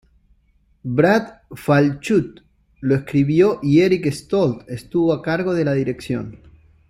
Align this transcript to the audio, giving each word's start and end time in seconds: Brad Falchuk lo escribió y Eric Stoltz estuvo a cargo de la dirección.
Brad 0.81 1.41
Falchuk 1.53 2.39
lo 2.79 2.95
escribió 2.95 3.59
y 3.61 3.81
Eric 3.81 4.09
Stoltz 4.11 4.65
estuvo 4.67 5.13
a 5.13 5.21
cargo 5.21 5.53
de 5.53 5.63
la 5.63 5.73
dirección. 5.73 6.39